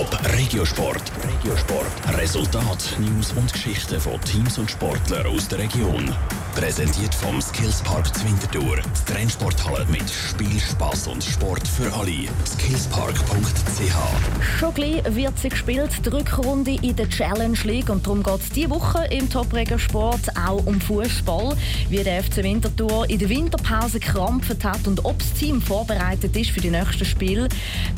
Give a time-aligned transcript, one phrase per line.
[0.00, 1.12] Top Regiosport.
[1.28, 2.16] Regiosport.
[2.16, 6.10] Resultat, News und Geschichten von Teams und Sportlern aus der Region.
[6.54, 8.76] Präsentiert vom Skillspark Zwintertour.
[8.76, 12.28] Die Trennsporthalle mit Spiel, Spaß und Sport für alle.
[12.46, 17.90] Skillspark.ch Schon gleich wird sie gespielt, die Rückrunde in der Challenge League.
[17.90, 21.54] Und darum geht es diese Woche im Top Regiosport auch um Fußball.
[21.90, 26.50] Wie der FC Winterthur in der Winterpause krampft hat und ob das Team vorbereitet ist
[26.50, 27.48] für die nächsten Spiele.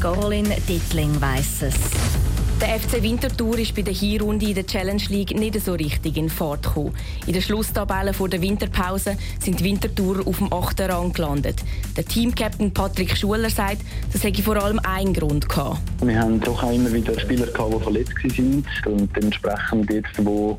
[0.01, 1.92] Caroline Dittling weiss es.
[2.63, 6.31] Der FC Winterthur ist bei der Hinrunde in der Challenge League nicht so richtig in
[6.31, 6.95] Fahrt gekommen.
[7.27, 10.81] In der Schlusstabelle vor der Winterpause sind die Winterthur auf dem 8.
[10.83, 11.57] Rang gelandet.
[11.97, 13.79] Der Teamcaptain Patrick Schuler sagt,
[14.13, 15.81] das hätte vor allem einen Grund gehabt.
[16.03, 20.57] Wir haben doch auch immer wieder Spieler gehabt, die verletzt waren und dementsprechend jetzt, wo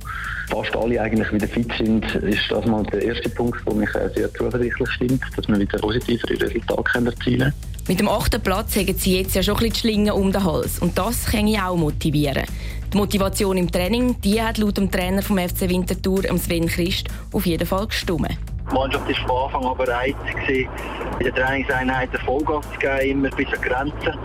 [0.50, 4.34] fast alle eigentlich wieder fit sind, ist das mal der erste Punkt, der mich sehr
[4.34, 7.73] zuversichtlich stimmt, dass wir wieder positivere Resultate erzielen können.
[7.86, 10.42] Mit dem achten Platz haben sie jetzt ja schon ein bisschen die Schlingen um den
[10.42, 10.80] Hals.
[10.80, 12.46] Und das kann ich auch motivieren.
[12.94, 17.46] Die Motivation im Training, die hat laut dem Trainer vom FC Winterthur, Sven Christ, auf
[17.46, 18.38] jeden Fall gestummen.
[18.70, 20.16] Die Mannschaft war von Anfang an bereit,
[20.48, 24.18] in der Trainingseinheit Vollgas zu geben, immer bis an Grenzen.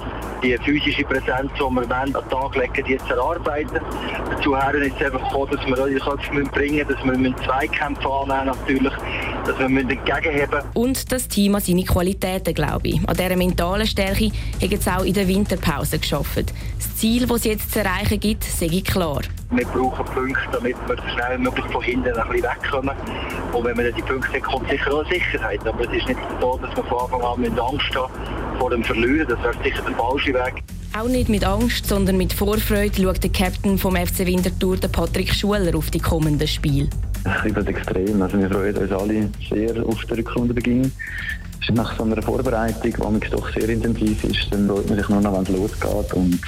[0.43, 3.81] Die physische Präsenz, die wir an den Tag legen, die zu erarbeiten.
[4.31, 8.47] Dazu ist es einfach gekommen, dass wir die Köpfe bringen müssen, dass wir Zweikämpfe annehmen
[8.47, 8.93] natürlich,
[9.47, 13.09] dass wir entgegenheben Und das Team an seine Qualitäten, glaube ich.
[13.09, 14.31] An dieser mentalen Stärke
[14.61, 16.53] haben es auch in der Winterpause geschafft.
[16.77, 19.23] Das Ziel, das es jetzt zu erreichen gibt, sei klar.
[19.51, 22.97] Wir brauchen Punkte, damit wir so schnell wie möglich von hinten ein bisschen wegkommen.
[23.53, 25.67] Und wenn wir die Punkte haben, kommt sicher auch Sicherheit.
[25.67, 28.13] Aber es ist nicht so, dass wir von Anfang an mit Angst haben
[28.59, 29.27] vor dem Verlieren.
[29.27, 30.63] Das wäre sicher der falsche Weg.
[30.99, 35.33] Auch nicht mit Angst, sondern mit Vorfreude schaut der Captain vom FC Winterthur, der Patrick
[35.33, 36.89] Schuler, auf die kommenden Spiele.
[37.47, 38.21] Ich bin extrem.
[38.21, 40.93] Also wir freuen uns alle sehr auf den Rückrundenbeginn.
[41.71, 45.35] Nach so einer Vorbereitung, die doch sehr intensiv ist, dann freut man sich nur noch,
[45.35, 46.13] wenn es losgeht.
[46.15, 46.41] Und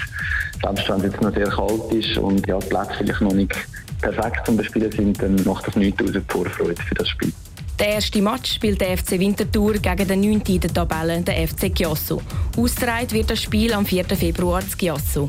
[0.63, 3.55] selbst wenn es jetzt noch sehr kalt ist und ja, die Plätze vielleicht noch nicht
[4.01, 7.33] perfekt zum Bespielen sind, dann macht das nichts aus der Vorfreude für das Spiel.
[7.79, 10.43] Der erste Match spielt der FC Winterthur gegen den 9.
[10.49, 12.21] in der Tabelle, der FC Chiasso.
[12.57, 14.05] Ausgetragen wird das Spiel am 4.
[14.05, 15.29] Februar zu Chiasso.